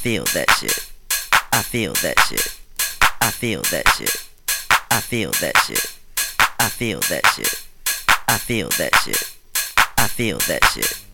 feel 0.00 0.24
that 0.32 0.50
shit. 0.52 0.90
I 1.52 1.60
feel 1.60 1.92
that 2.00 2.18
shit. 2.20 2.56
I 3.20 3.30
feel 3.30 3.60
that 3.64 3.86
shit. 3.98 4.16
I 4.90 4.98
feel 4.98 5.30
that 5.42 5.58
shit. 5.66 5.92
I 6.58 6.68
feel 6.70 7.00
that 7.10 7.26
shit. 7.36 7.66
I 8.26 8.38
feel 8.38 8.70
that 8.78 8.94
shit. 9.04 9.36
I 9.98 10.06
feel 10.06 10.38
that 10.48 10.64
shit. 10.72 11.04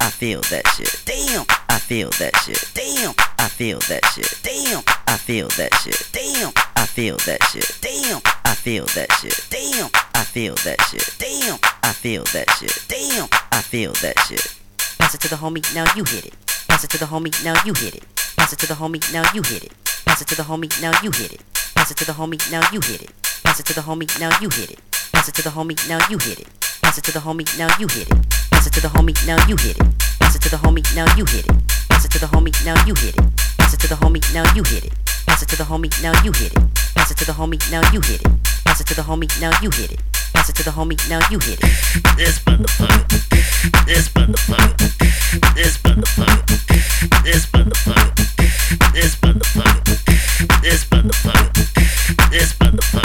I 0.00 0.10
feel 0.10 0.40
that 0.50 0.66
shit. 0.74 1.02
Damn. 1.06 1.46
I 1.68 1.78
feel 1.78 2.10
that 2.18 2.34
shit. 2.42 2.72
Damn. 2.74 3.14
I 3.38 3.46
feel 3.46 3.78
that 3.86 4.04
shit. 4.06 4.42
Damn. 4.42 4.82
I 5.06 5.16
feel 5.16 5.46
that 5.50 5.74
shit. 5.84 6.10
Damn. 6.10 6.52
I 6.76 6.86
feel 6.86 7.16
that 7.18 7.44
shit. 7.44 7.78
Damn. 7.80 8.18
I 8.50 8.56
feel 8.56 8.86
that 8.96 9.12
shit. 9.12 9.46
Damn. 9.48 9.90
I 10.16 10.24
feel 10.24 10.54
that 10.56 10.82
shit. 10.90 11.14
Damn. 11.20 11.58
I 11.84 11.92
feel 11.92 12.24
that 12.34 12.50
shit. 12.58 12.84
Damn. 12.88 13.28
I 13.52 13.62
feel 13.62 13.92
that 14.02 14.18
shit. 14.26 14.54
Pass 14.98 15.14
it 15.14 15.20
to 15.20 15.28
the 15.28 15.36
homie, 15.36 15.62
now 15.72 15.86
you 15.94 16.02
hit 16.02 16.26
it. 16.26 16.34
Pass 16.66 16.82
it 16.82 16.90
to 16.90 16.98
the 16.98 17.04
homie, 17.04 17.32
now 17.44 17.54
you 17.64 17.74
hit 17.74 17.94
it. 17.94 18.04
Pass 18.36 18.52
it 18.52 18.58
to 18.60 18.66
the 18.66 18.74
homie, 18.74 19.00
now 19.12 19.24
you 19.34 19.42
hit 19.42 19.64
it. 19.64 19.72
Pass 20.04 20.20
it 20.22 20.28
to 20.28 20.34
the 20.34 20.42
homie, 20.42 20.70
now 20.80 20.92
you 21.02 21.10
hit 21.10 21.32
it. 21.32 21.42
Pass 21.74 21.90
it 21.90 21.96
to 21.98 22.04
the 22.04 22.12
homie, 22.12 22.38
now 22.50 22.62
you 22.72 22.80
hit 22.80 23.02
it. 23.02 23.10
Pass 23.42 23.60
it 23.60 23.66
to 23.66 23.74
the 23.74 23.82
homie, 23.82 24.08
now 24.18 24.30
you 24.40 24.48
hit 24.48 24.70
it. 24.70 24.80
Pass 25.12 25.28
it 25.28 25.34
to 25.34 25.42
the 25.42 25.50
homie, 25.50 25.76
now 25.88 26.06
you 26.08 26.18
hit 26.18 26.40
it. 26.40 26.48
Pass 26.82 26.98
it 26.98 27.04
to 27.04 27.12
the 27.12 27.18
homie, 27.20 27.44
now 27.58 27.68
you 27.78 27.86
hit 27.86 28.08
it. 28.08 28.18
Pass 28.58 28.66
it 28.66 28.72
to 28.72 28.80
the 28.80 28.88
homie, 28.88 29.26
now 29.26 29.36
you 29.46 29.56
hit 29.56 29.76
it. 29.78 29.86
Pass 30.18 30.34
it 30.34 30.40
to 30.42 30.48
the 30.50 30.56
homie, 30.56 30.94
now 30.94 31.06
you 31.16 31.24
hit 31.24 31.46
it. 31.46 31.52
Pass 31.88 32.04
it 32.06 32.10
to 32.10 32.18
the 32.18 32.26
homie, 32.26 32.64
now 32.64 32.74
you 32.86 32.94
hit 32.94 33.16
it. 33.16 33.22
Pass 33.58 33.72
it 33.74 33.78
to 33.80 33.88
the 33.88 33.96
homie, 33.96 34.32
now 34.34 34.54
you 34.54 34.62
hit 34.64 34.84
it. 34.84 34.92
Pass 35.26 35.42
it 35.42 35.48
to 35.48 35.56
the 35.56 35.62
homie, 35.64 35.90
now 36.02 36.12
you 36.24 36.32
hit 36.32 36.52
it. 36.52 36.64
Pass 36.94 37.10
it 37.12 37.18
to 37.18 37.26
the 37.26 37.32
homie, 37.32 37.60
now 37.70 37.82
you 37.92 38.00
hit 38.02 38.22
it. 38.22 38.34
Pass 38.64 38.80
it 38.80 38.86
to 38.86 38.94
the 38.94 39.02
homie, 39.02 39.40
now 39.40 39.52
you 39.62 39.70
hit 39.70 39.92
it. 39.92 40.00
Pass 40.32 40.48
it 40.50 40.56
to 40.56 40.62
the 40.62 40.70
homie, 40.70 40.98
now 41.08 41.20
you 41.30 41.38
hit 41.38 41.58
it. 41.62 42.16
This 42.16 42.38
motherfucker. 42.40 43.20
This 43.86 44.08
motherfucker. 44.08 45.54
This 45.54 45.78
motherfucker. 45.78 47.22
This 47.24 47.46
motherfucker. 47.46 48.13
It's 48.96 49.16
motherfucker. 49.16 49.98
It's 50.62 50.84
motherfucker. 50.84 52.32
It's 52.32 52.52
motherfucker. 52.54 53.03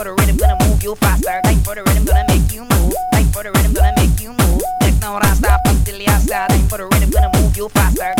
for 0.00 0.04
the 0.04 0.12
rhythm, 0.14 0.36
gonna 0.38 0.56
move 0.64 0.82
you 0.82 0.94
faster. 0.96 1.40
Time 1.44 1.60
for 1.60 1.74
the 1.74 1.82
rhythm, 1.82 2.04
gonna 2.06 2.24
make 2.28 2.50
you 2.54 2.62
move. 2.62 2.94
Time 3.12 3.26
for 3.32 3.42
the 3.42 3.52
rhythm, 3.52 3.74
gonna 3.74 3.92
make 3.96 4.18
you 4.18 4.32
move. 4.32 4.62
Techno, 4.80 5.18
I 5.20 5.34
stop 5.34 5.60
until 5.66 6.00
I 6.08 6.18
stop. 6.20 6.48
Time 6.48 6.68
for 6.68 6.78
the 6.78 6.86
rhythm, 6.86 7.10
gonna 7.10 7.30
move 7.38 7.54
you 7.54 7.68
faster. 7.68 8.19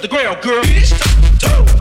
the 0.00 0.08
grail, 0.08 0.34
girl. 0.40 1.79